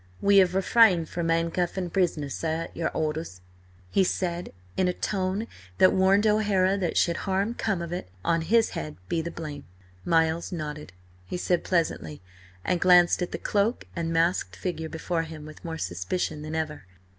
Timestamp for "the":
9.21-9.29, 13.31-13.37